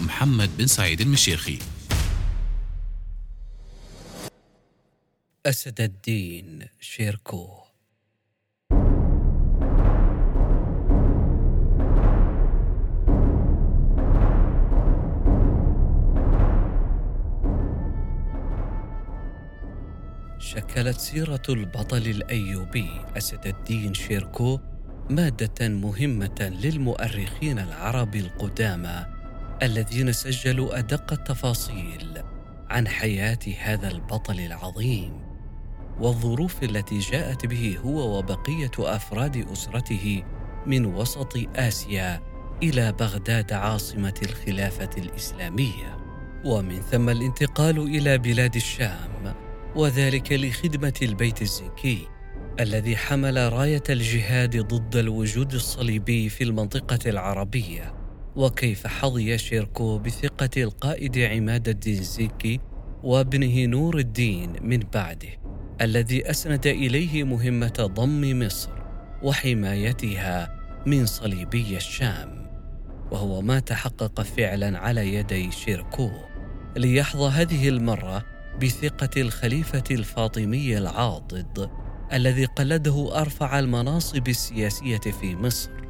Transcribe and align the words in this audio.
محمد 0.00 0.50
بن 0.58 0.66
سعيد 0.66 1.00
المشيخي. 1.00 1.58
أسد 5.46 5.80
الدين 5.80 6.68
شيركو. 6.80 7.48
شكلت 20.38 21.00
سيرة 21.00 21.42
البطل 21.48 21.96
الأيوبي 21.96 22.90
أسد 23.16 23.46
الدين 23.46 23.94
شيركو 23.94 24.60
مادة 25.10 25.68
مهمة 25.68 26.58
للمؤرخين 26.62 27.58
العرب 27.58 28.14
القدامى 28.14 29.13
الذين 29.62 30.12
سجلوا 30.12 30.78
أدق 30.78 31.12
التفاصيل 31.12 32.22
عن 32.70 32.88
حياة 32.88 33.38
هذا 33.60 33.90
البطل 33.90 34.40
العظيم 34.40 35.24
والظروف 36.00 36.62
التي 36.62 36.98
جاءت 36.98 37.46
به 37.46 37.78
هو 37.84 38.18
وبقية 38.18 38.70
أفراد 38.78 39.36
أسرته 39.52 40.22
من 40.66 40.86
وسط 40.86 41.36
آسيا 41.56 42.22
إلى 42.62 42.92
بغداد 42.92 43.52
عاصمة 43.52 44.14
الخلافة 44.22 44.90
الإسلامية. 44.98 45.98
ومن 46.44 46.80
ثم 46.80 47.08
الانتقال 47.08 47.78
إلى 47.78 48.18
بلاد 48.18 48.56
الشام 48.56 49.34
وذلك 49.76 50.32
لخدمة 50.32 50.94
البيت 51.02 51.42
الزكي 51.42 52.08
الذي 52.60 52.96
حمل 52.96 53.52
راية 53.52 53.82
الجهاد 53.90 54.56
ضد 54.56 54.96
الوجود 54.96 55.54
الصليبي 55.54 56.28
في 56.28 56.44
المنطقة 56.44 56.98
العربية. 57.10 58.03
وكيف 58.36 58.86
حظي 58.86 59.38
شيركو 59.38 59.98
بثقة 59.98 60.62
القائد 60.62 61.18
عماد 61.18 61.68
الدين 61.68 62.02
زيكي 62.02 62.60
وابنه 63.02 63.64
نور 63.64 63.98
الدين 63.98 64.52
من 64.62 64.78
بعده 64.78 65.28
الذي 65.80 66.30
أسند 66.30 66.66
إليه 66.66 67.24
مهمة 67.24 67.90
ضم 67.94 68.38
مصر 68.38 68.70
وحمايتها 69.22 70.60
من 70.86 71.06
صليبي 71.06 71.76
الشام. 71.76 72.44
وهو 73.10 73.42
ما 73.42 73.58
تحقق 73.58 74.20
فعلا 74.20 74.78
على 74.78 75.14
يدي 75.14 75.50
شيركو 75.50 76.10
ليحظى 76.76 77.28
هذه 77.28 77.68
المرة 77.68 78.24
بثقة 78.62 79.20
الخليفة 79.20 79.84
الفاطمي 79.90 80.78
العاضد 80.78 81.70
الذي 82.12 82.44
قلده 82.44 83.20
أرفع 83.20 83.58
المناصب 83.58 84.28
السياسية 84.28 84.98
في 84.98 85.36
مصر. 85.36 85.83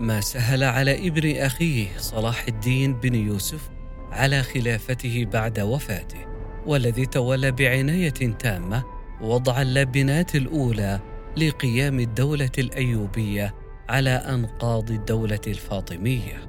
ما 0.00 0.20
سهل 0.20 0.64
على 0.64 1.08
ابن 1.08 1.36
أخيه 1.36 1.88
صلاح 1.96 2.44
الدين 2.48 2.94
بن 2.94 3.14
يوسف 3.14 3.70
على 4.12 4.42
خلافته 4.42 5.24
بعد 5.24 5.60
وفاته 5.60 6.26
والذي 6.66 7.06
تولى 7.06 7.50
بعناية 7.50 8.10
تامة 8.38 8.84
وضع 9.20 9.62
اللبنات 9.62 10.34
الأولى 10.36 11.00
لقيام 11.36 12.00
الدولة 12.00 12.50
الأيوبية 12.58 13.54
على 13.88 14.10
أنقاض 14.10 14.90
الدولة 14.90 15.40
الفاطمية. 15.46 16.48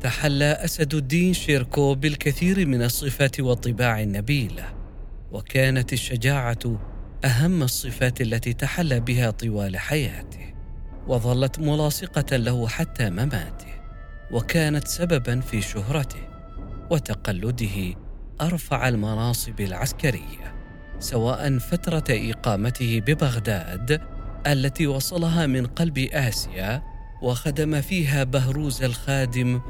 تحلى 0.00 0.44
أسد 0.44 0.94
الدين 0.94 1.32
شيركو 1.32 1.94
بالكثير 1.94 2.66
من 2.66 2.82
الصفات 2.82 3.40
والطباع 3.40 4.02
النبيلة 4.02 4.64
وكانت 5.32 5.92
الشجاعة 5.92 6.80
أهم 7.24 7.62
الصفات 7.62 8.20
التي 8.20 8.52
تحلى 8.52 9.00
بها 9.00 9.30
طوال 9.30 9.78
حياته. 9.78 10.51
وظلت 11.08 11.58
ملاصقة 11.58 12.36
له 12.36 12.68
حتى 12.68 13.10
مماته 13.10 13.72
وكانت 14.30 14.88
سببا 14.88 15.40
في 15.40 15.62
شهرته 15.62 16.28
وتقلده 16.90 17.94
أرفع 18.40 18.88
المناصب 18.88 19.60
العسكرية 19.60 20.54
سواء 20.98 21.58
فترة 21.58 22.04
إقامته 22.10 23.00
ببغداد 23.00 24.00
التي 24.46 24.86
وصلها 24.86 25.46
من 25.46 25.66
قلب 25.66 25.98
آسيا 25.98 26.82
وخدم 27.22 27.80
فيها 27.80 28.24
بهروز 28.24 28.82
الخادم 28.82 29.60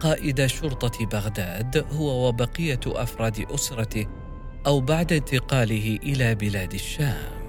قائد 0.00 0.46
شرطة 0.46 1.06
بغداد 1.06 1.86
هو 1.92 2.28
وبقية 2.28 2.80
أفراد 2.86 3.46
أسرته 3.50 4.06
أو 4.66 4.80
بعد 4.80 5.12
انتقاله 5.12 5.98
إلى 6.02 6.34
بلاد 6.34 6.74
الشام. 6.74 7.39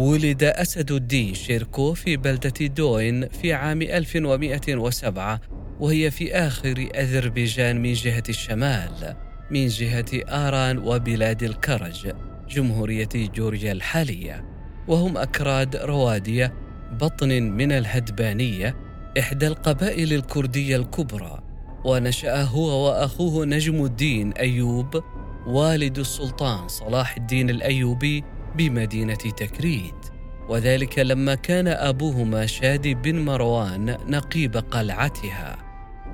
ولد 0.00 0.44
أسد 0.44 0.90
الدين 0.90 1.34
شيركوه 1.34 1.94
في 1.94 2.16
بلدة 2.16 2.66
دوين 2.66 3.28
في 3.28 3.52
عام 3.52 3.82
1107 3.82 5.40
وهي 5.80 6.10
في 6.10 6.34
آخر 6.34 6.88
أذربيجان 6.94 7.82
من 7.82 7.92
جهة 7.92 8.22
الشمال 8.28 9.16
من 9.50 9.66
جهة 9.66 10.04
آران 10.28 10.78
وبلاد 10.78 11.42
الكرج 11.42 12.12
جمهورية 12.48 13.08
جورجيا 13.14 13.72
الحالية. 13.72 14.44
وهم 14.88 15.16
أكراد 15.16 15.76
روادية 15.76 16.54
بطن 17.00 17.28
من 17.42 17.72
الهدبانية 17.72 18.76
إحدى 19.18 19.46
القبائل 19.46 20.12
الكردية 20.12 20.76
الكبرى. 20.76 21.40
ونشأ 21.84 22.42
هو 22.42 22.86
وأخوه 22.86 23.46
نجم 23.46 23.84
الدين 23.84 24.32
أيوب 24.32 25.02
والد 25.46 25.98
السلطان 25.98 26.68
صلاح 26.68 27.16
الدين 27.16 27.50
الأيوبي 27.50 28.24
بمدينة 28.56 29.14
تكريت 29.14 30.06
وذلك 30.48 30.98
لما 30.98 31.34
كان 31.34 31.68
أبوهما 31.68 32.46
شادي 32.46 32.94
بن 32.94 33.24
مروان 33.24 33.96
نقيب 34.08 34.56
قلعتها 34.56 35.58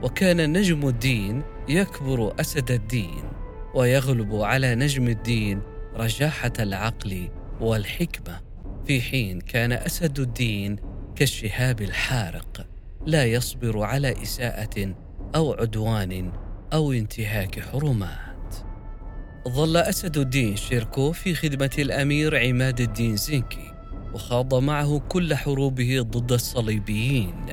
وكان 0.02 0.52
نجم 0.52 0.88
الدين 0.88 1.42
يكبر 1.68 2.40
أسد 2.40 2.70
الدين 2.70 3.24
ويغلب 3.74 4.34
على 4.34 4.74
نجم 4.74 5.08
الدين 5.08 5.62
رجاحة 5.96 6.52
العقل 6.58 7.28
والحكمة 7.60 8.40
في 8.86 9.00
حين 9.00 9.40
كان 9.40 9.72
أسد 9.72 10.18
الدين 10.18 10.76
كالشهاب 11.16 11.80
الحارق 11.80 12.66
لا 13.06 13.24
يصبر 13.24 13.82
على 13.82 14.22
إساءة 14.22 14.94
أو 15.34 15.52
عدوان 15.52 16.32
أو 16.72 16.92
انتهاك 16.92 17.60
حرمات. 17.60 18.25
ظل 19.48 19.76
أسد 19.76 20.16
الدين 20.16 20.56
شيركو 20.56 21.12
في 21.12 21.34
خدمة 21.34 21.70
الأمير 21.78 22.46
عماد 22.46 22.80
الدين 22.80 23.16
زنكي 23.16 23.72
وخاض 24.14 24.54
معه 24.54 24.98
كل 24.98 25.34
حروبه 25.34 26.00
ضد 26.00 26.32
الصليبيين 26.32 27.46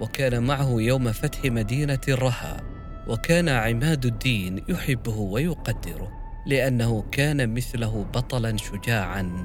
وكان 0.00 0.42
معه 0.42 0.74
يوم 0.80 1.12
فتح 1.12 1.44
مدينة 1.44 2.00
الرها 2.08 2.60
وكان 3.08 3.48
عماد 3.48 4.06
الدين 4.06 4.64
يحبه 4.68 5.16
ويقدره 5.16 6.10
لأنه 6.46 7.04
كان 7.12 7.54
مثله 7.54 8.06
بطلا 8.14 8.56
شجاعا 8.56 9.44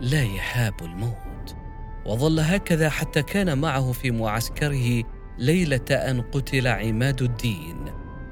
لا 0.00 0.22
يهاب 0.22 0.74
الموت. 0.82 1.56
وظل 2.06 2.40
هكذا 2.40 2.90
حتى 2.90 3.22
كان 3.22 3.58
معه 3.58 3.92
في 3.92 4.10
معسكره 4.10 5.04
ليلة 5.38 5.90
أن 5.90 6.20
قتل 6.20 6.68
عماد 6.68 7.22
الدين 7.22 7.76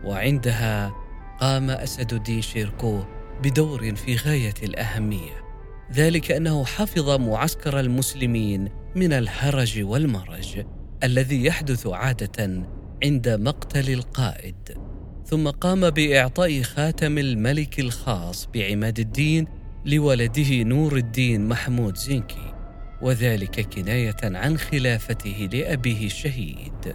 وعندها 0.04 0.99
قام 1.40 1.70
أسد 1.70 2.12
الدين 2.12 2.42
شيركو 2.42 3.04
بدور 3.42 3.94
في 3.94 4.16
غاية 4.16 4.54
الأهمية. 4.62 5.44
ذلك 5.92 6.30
أنه 6.30 6.64
حفظ 6.64 7.10
معسكر 7.10 7.80
المسلمين 7.80 8.68
من 8.94 9.12
الهرج 9.12 9.82
والمرج 9.82 10.64
الذي 11.04 11.44
يحدث 11.44 11.86
عادة 11.86 12.66
عند 13.04 13.28
مقتل 13.28 13.92
القائد. 13.92 14.78
ثم 15.26 15.48
قام 15.48 15.90
بإعطاء 15.90 16.62
خاتم 16.62 17.18
الملك 17.18 17.80
الخاص 17.80 18.48
بعماد 18.54 18.98
الدين 18.98 19.46
لولده 19.86 20.62
نور 20.62 20.96
الدين 20.96 21.48
محمود 21.48 21.96
زنكي 21.96 22.54
وذلك 23.02 23.60
كناية 23.60 24.16
عن 24.22 24.58
خلافته 24.58 25.48
لأبيه 25.52 26.06
الشهيد. 26.06 26.94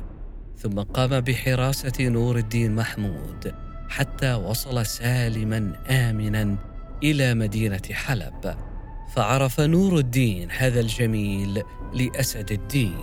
ثم 0.58 0.80
قام 0.80 1.20
بحراسة 1.20 1.94
نور 2.00 2.38
الدين 2.38 2.76
محمود 2.76 3.65
حتى 3.90 4.34
وصل 4.34 4.86
سالما 4.86 5.74
آمنا 5.90 6.56
إلى 7.04 7.34
مدينة 7.34 7.82
حلب 7.92 8.56
فعرف 9.16 9.60
نور 9.60 9.98
الدين 9.98 10.52
هذا 10.52 10.80
الجميل 10.80 11.64
لأسد 11.94 12.52
الدين 12.52 12.98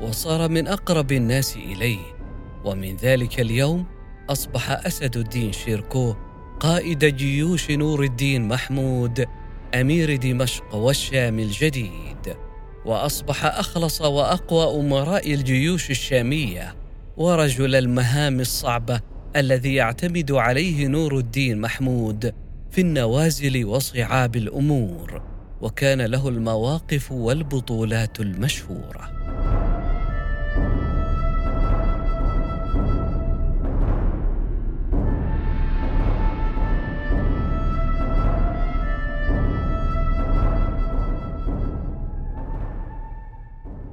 وصار 0.00 0.48
من 0.48 0.68
أقرب 0.68 1.12
الناس 1.12 1.56
إليه 1.56 2.18
ومن 2.64 2.96
ذلك 2.96 3.40
اليوم 3.40 3.86
أصبح 4.30 4.70
أسد 4.70 5.16
الدين 5.16 5.52
شيركو 5.52 6.14
قائد 6.60 7.04
جيوش 7.04 7.70
نور 7.70 8.02
الدين 8.02 8.48
محمود 8.48 9.26
أمير 9.74 10.16
دمشق 10.16 10.74
والشام 10.74 11.38
الجديد 11.38 12.36
وأصبح 12.84 13.44
أخلص 13.44 14.00
وأقوى 14.00 14.80
أمراء 14.80 15.34
الجيوش 15.34 15.90
الشامية 15.90 16.74
ورجل 17.16 17.74
المهام 17.74 18.40
الصعبة 18.40 19.00
الذي 19.36 19.74
يعتمد 19.74 20.32
عليه 20.32 20.86
نور 20.86 21.18
الدين 21.18 21.60
محمود 21.60 22.34
في 22.70 22.80
النوازل 22.80 23.64
وصعاب 23.64 24.36
الأمور 24.36 25.22
وكان 25.60 26.02
له 26.02 26.28
المواقف 26.28 27.12
والبطولات 27.12 28.20
المشهورة. 28.20 29.18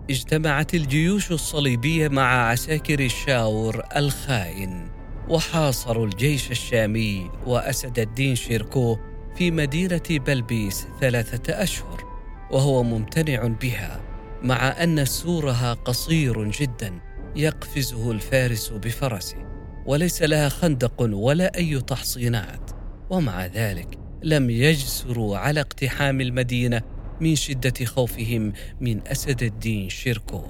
اجتمعت 0.09 0.73
الجيوش 0.73 1.31
الصليبية 1.31 2.07
مع 2.07 2.49
عساكر 2.49 2.99
الشاور 2.99 3.83
الخائن 3.95 4.87
وحاصروا 5.29 6.05
الجيش 6.05 6.51
الشامي 6.51 7.31
وأسد 7.45 7.99
الدين 7.99 8.35
شيركو 8.35 8.97
في 9.35 9.51
مدينة 9.51 10.01
بلبيس 10.09 10.87
ثلاثة 11.01 11.63
أشهر 11.63 12.03
وهو 12.51 12.83
ممتنع 12.83 13.47
بها 13.47 14.01
مع 14.43 14.83
أن 14.83 15.05
سورها 15.05 15.73
قصير 15.73 16.51
جدا 16.51 16.99
يقفزه 17.35 18.11
الفارس 18.11 18.69
بفرسه 18.69 19.37
وليس 19.85 20.21
لها 20.21 20.49
خندق 20.49 21.01
ولا 21.01 21.57
أي 21.57 21.81
تحصينات 21.81 22.71
ومع 23.09 23.45
ذلك 23.45 23.97
لم 24.23 24.49
يجسروا 24.49 25.37
على 25.37 25.59
اقتحام 25.59 26.21
المدينة 26.21 26.81
من 27.21 27.35
شدة 27.35 27.85
خوفهم 27.85 28.53
من 28.81 29.07
أسد 29.07 29.43
الدين 29.43 29.89
شيركو 29.89 30.41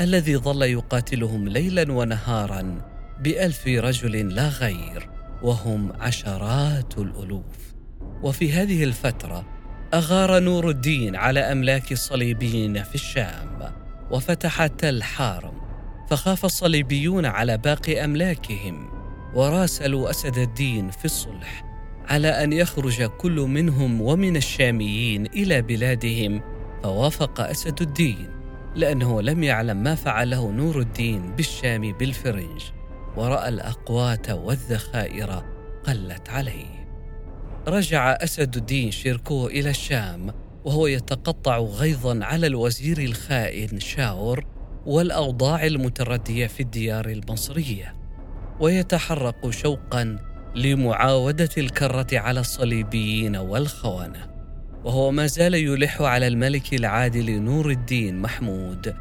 الذي 0.00 0.36
ظل 0.36 0.62
يقاتلهم 0.62 1.48
ليلا 1.48 1.92
ونهارا 1.92 2.95
بألف 3.20 3.66
رجل 3.66 4.34
لا 4.34 4.48
غير 4.48 5.08
وهم 5.42 5.92
عشرات 6.00 6.98
الألوف. 6.98 7.74
وفي 8.22 8.52
هذه 8.52 8.84
الفترة 8.84 9.46
أغار 9.94 10.38
نور 10.38 10.70
الدين 10.70 11.16
على 11.16 11.40
أملاك 11.40 11.92
الصليبيين 11.92 12.82
في 12.82 12.94
الشام 12.94 13.72
وفتح 14.10 14.66
تل 14.66 15.02
حارم. 15.02 15.66
فخاف 16.10 16.44
الصليبيون 16.44 17.26
على 17.26 17.58
باقي 17.58 18.04
أملاكهم 18.04 18.88
وراسلوا 19.34 20.10
أسد 20.10 20.38
الدين 20.38 20.90
في 20.90 21.04
الصلح 21.04 21.64
على 22.08 22.28
أن 22.28 22.52
يخرج 22.52 23.02
كل 23.02 23.40
منهم 23.40 24.00
ومن 24.00 24.36
الشاميين 24.36 25.26
إلى 25.26 25.62
بلادهم. 25.62 26.42
فوافق 26.82 27.40
أسد 27.40 27.82
الدين 27.82 28.28
لأنه 28.74 29.22
لم 29.22 29.42
يعلم 29.42 29.76
ما 29.76 29.94
فعله 29.94 30.50
نور 30.50 30.80
الدين 30.80 31.32
بالشام 31.36 31.92
بالفرنج. 31.92 32.62
ورأى 33.16 33.48
الأقوات 33.48 34.30
والذخائر 34.30 35.42
قلت 35.86 36.28
عليه. 36.28 36.86
رجع 37.68 38.12
أسد 38.12 38.56
الدين 38.56 38.90
شيركوه 38.90 39.46
إلى 39.46 39.70
الشام 39.70 40.34
وهو 40.64 40.86
يتقطع 40.86 41.58
غيظا 41.58 42.24
على 42.24 42.46
الوزير 42.46 42.98
الخائن 42.98 43.80
شاور 43.80 44.46
والأوضاع 44.86 45.66
المتردية 45.66 46.46
في 46.46 46.60
الديار 46.60 47.08
المصرية. 47.08 47.94
ويتحرق 48.60 49.50
شوقا 49.50 50.18
لمعاودة 50.54 51.48
الكرة 51.58 52.06
على 52.12 52.40
الصليبيين 52.40 53.36
والخونة 53.36 54.36
وهو 54.84 55.10
ما 55.10 55.26
زال 55.26 55.54
يلح 55.54 56.02
على 56.02 56.26
الملك 56.26 56.74
العادل 56.74 57.42
نور 57.42 57.70
الدين 57.70 58.22
محمود 58.22 58.94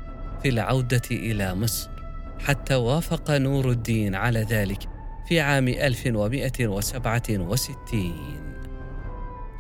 في 0.44 0.50
العودة 0.50 1.02
إلى 1.12 1.56
مصر. 1.56 1.95
حتى 2.40 2.76
وافق 2.76 3.32
نور 3.32 3.72
الدين 3.72 4.16
على 4.16 4.40
ذلك 4.40 4.90
في 5.28 5.40
عام 5.40 5.68
1167 5.68 8.56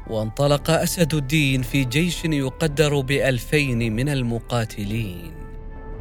وانطلق 0.09 0.69
أسد 0.69 1.13
الدين 1.13 1.61
في 1.61 1.83
جيش 1.83 2.25
يقدر 2.25 3.01
بألفين 3.01 3.95
من 3.95 4.09
المقاتلين 4.09 5.33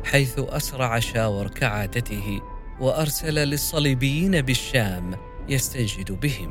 حيث 0.04 0.34
أسرع 0.38 0.98
شاور 0.98 1.48
كعادته 1.48 2.40
وأرسل 2.80 3.34
للصليبيين 3.34 4.40
بالشام 4.40 5.14
يستنجد 5.48 6.12
بهم. 6.12 6.50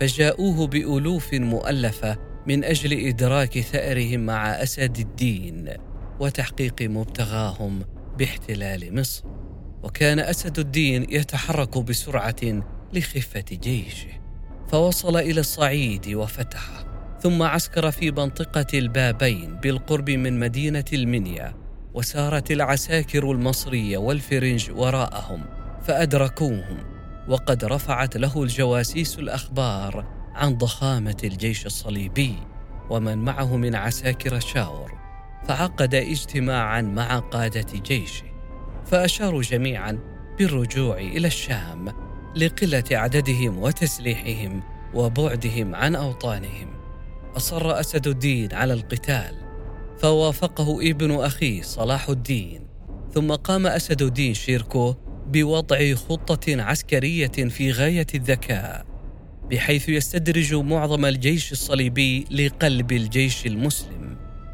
فجاءوه 0.00 0.66
بألوف 0.66 1.34
مؤلفة 1.34 2.18
من 2.46 2.64
أجل 2.64 3.06
إدراك 3.06 3.60
ثأرهم 3.60 4.20
مع 4.20 4.62
أسد 4.62 4.98
الدين 4.98 5.68
وتحقيق 6.20 6.82
مبتغاهم 6.82 7.82
باحتلال 8.18 9.00
مصر. 9.00 9.24
وكان 9.82 10.18
أسد 10.18 10.58
الدين 10.58 11.06
يتحرك 11.10 11.78
بسرعة 11.78 12.62
لخفة 12.92 13.44
جيشه. 13.52 14.08
فوصل 14.68 15.16
إلى 15.16 15.40
الصعيد 15.40 16.14
وفتحه 16.14 16.88
ثم 17.20 17.42
عسكر 17.42 17.90
في 17.90 18.10
منطقة 18.10 18.66
البابين 18.74 19.56
بالقرب 19.56 20.10
من 20.10 20.38
مدينة 20.38 20.84
المنيا 20.92 21.54
وسارت 21.94 22.50
العساكر 22.50 23.30
المصرية 23.30 23.98
والفرنج 23.98 24.70
وراءهم 24.70 25.44
فأدركوهم 25.82 26.78
وقد 27.28 27.64
رفعت 27.64 28.16
له 28.16 28.42
الجواسيس 28.42 29.18
الأخبار 29.18 30.06
عن 30.34 30.58
ضخامة 30.58 31.16
الجيش 31.24 31.66
الصليبي 31.66 32.34
ومن 32.90 33.18
معه 33.18 33.56
من 33.56 33.74
عساكر 33.74 34.40
شاور 34.40 34.98
فعقد 35.48 35.94
اجتماعا 35.94 36.82
مع 36.82 37.18
قادة 37.18 37.66
جيشه. 37.72 38.24
فأشاروا 38.90 39.42
جميعا 39.42 39.98
بالرجوع 40.38 40.98
إلى 40.98 41.26
الشام 41.26 41.92
لقلة 42.36 42.84
عددهم 42.92 43.58
وتسليحهم 43.58 44.62
وبعدهم 44.94 45.74
عن 45.74 45.94
أوطانهم. 45.94 46.68
أصر 47.36 47.80
أسد 47.80 48.06
الدين 48.06 48.52
على 48.52 48.72
القتال 48.72 49.34
فوافقه 49.98 50.90
ابن 50.90 51.10
اخيه 51.10 51.62
صلاح 51.62 52.08
الدين 52.08 52.66
ثم 53.14 53.32
قام 53.32 53.66
أسد 53.66 54.02
الدين 54.02 54.34
شيركو 54.34 54.94
بوضع 55.26 55.94
خطة 55.94 56.62
عسكرية 56.62 57.26
في 57.26 57.72
غاية 57.72 58.06
الذكاء 58.14 58.86
بحيث 59.50 59.88
يستدرج 59.88 60.54
معظم 60.54 61.04
الجيش 61.04 61.52
الصليبي 61.52 62.24
لقلب 62.30 62.92
الجيش 62.92 63.46
المسلم. 63.46 64.07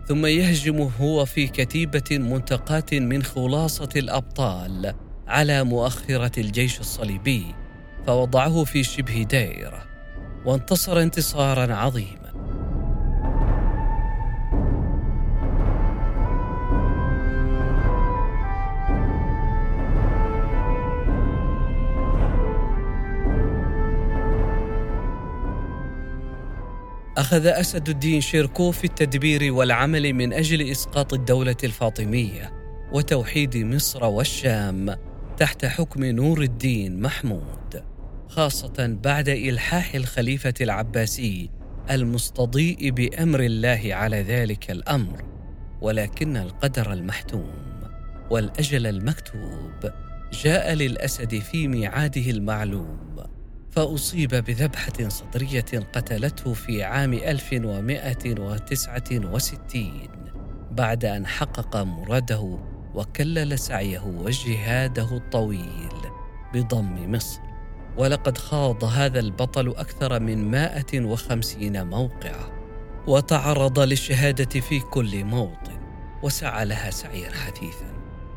ثم 0.09 0.27
يهجم 0.27 0.91
هو 1.01 1.25
في 1.25 1.47
كتيبة 1.47 2.05
منتقاة 2.11 2.85
من 2.93 3.23
خلاصة 3.23 3.89
الأبطال 3.97 4.95
على 5.27 5.65
مؤخرة 5.65 6.41
الجيش 6.41 6.81
الصليبي 6.81 7.45
فوضعه 8.07 8.65
في 8.65 8.83
شبه 8.85 9.23
دائرة 9.23 9.83
وانتصر 10.45 11.03
انتصارا 11.03 11.75
عظيما. 11.75 12.24
أخذ 27.16 27.47
أسد 27.47 27.88
الدين 27.88 28.21
شيركو 28.21 28.71
في 28.71 28.85
التدبير 28.85 29.52
والعمل 29.52 30.12
من 30.12 30.33
أجل 30.33 30.71
إسقاط 30.71 31.14
الدولة 31.14 31.56
الفاطمية 31.64 32.52
وتوحيد 32.92 33.56
مصر 33.56 34.04
والشام 34.04 34.97
تحت 35.37 35.64
حكم 35.64 36.04
نور 36.04 36.42
الدين 36.42 37.00
محمود 37.00 37.85
خاصة 38.28 38.99
بعد 39.02 39.28
إلحاح 39.28 39.94
الخليفة 39.94 40.54
العباسي 40.61 41.50
المستضيء 41.90 42.90
بأمر 42.90 43.40
الله 43.40 43.80
على 43.85 44.23
ذلك 44.23 44.71
الأمر 44.71 45.25
ولكن 45.80 46.37
القدر 46.37 46.92
المحتوم 46.92 47.80
والأجل 48.30 48.87
المكتوب 48.87 49.90
جاء 50.33 50.73
للأسد 50.73 51.38
في 51.38 51.68
ميعاده 51.68 52.30
المعلوم. 52.30 53.34
فأصيب 53.76 54.31
بذبحة 54.31 55.09
صدرية 55.09 55.64
قتلته 55.93 56.54
في 56.54 56.83
عام 56.83 57.12
1169 57.12 60.09
بعد 60.71 61.04
أن 61.04 61.26
حقق 61.26 61.76
مراده 61.76 62.59
وكلل 62.95 63.59
سعيه 63.59 64.04
وجهاده 64.04 65.16
الطويل 65.16 65.93
بضم 66.54 67.12
مصر. 67.12 67.40
ولقد 67.97 68.38
خاض 68.38 68.85
هذا 68.85 69.21
البطل 69.21 69.69
أكثر 69.69 70.21
من 70.21 70.50
150 70.50 71.87
موقعة 71.87 72.52
وتعرض 73.07 73.81
للشهادة 73.81 74.61
في 74.61 74.81
كل 74.81 75.25
موطن 75.25 75.81
وسعى 76.23 76.64
لها 76.64 76.90
سعيا 76.90 77.31
حثيثا 77.31 77.95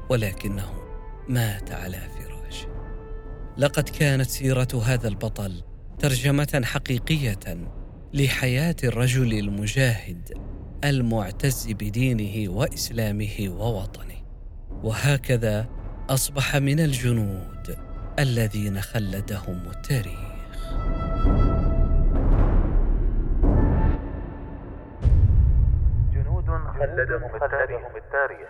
ولكنه 0.09 0.73
مات 1.29 1.71
على 1.71 1.97
فراشه 1.97 2.26
لقد 3.57 3.89
كانت 3.89 4.29
سيرة 4.29 4.67
هذا 4.85 5.07
البطل 5.07 5.63
ترجمة 5.99 6.61
حقيقية 6.65 7.69
لحياة 8.13 8.75
الرجل 8.83 9.33
المجاهد 9.33 10.33
المعتز 10.83 11.71
بدينه 11.71 12.51
وإسلامه 12.51 13.35
ووطنه. 13.49 14.15
وهكذا 14.83 15.69
أصبح 16.09 16.55
من 16.55 16.79
الجنود 16.79 17.77
الذين 18.19 18.81
خلدهم 18.81 19.69
التاريخ. 19.69 20.37
جنود 26.13 26.47
خلدهم 26.79 27.31
التاريخ. 27.95 28.49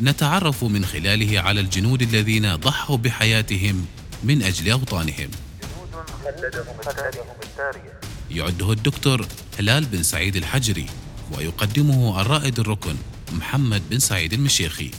نتعرف 0.00 0.64
من 0.64 0.84
خلاله 0.84 1.40
على 1.40 1.60
الجنود 1.60 2.02
الذين 2.02 2.56
ضحوا 2.56 2.96
بحياتهم 2.96 3.86
من 4.24 4.42
خلدهم 6.24 6.76
التاريخ 7.42 7.92
يعده 8.30 8.72
الدكتور 8.72 9.26
هلال 9.58 9.84
بن 9.84 10.02
سعيد 10.02 10.36
الحجري 10.36 10.86
ويقدمه 11.32 12.20
الرائد 12.20 12.58
الركن 12.58 12.96
محمد 13.32 13.82
بن 13.90 13.98
سعيد 13.98 14.32
المشيخي. 14.32 14.90